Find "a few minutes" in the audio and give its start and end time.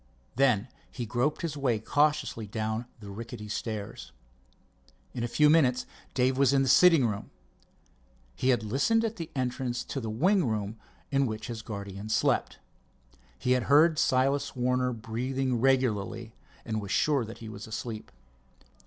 5.23-5.85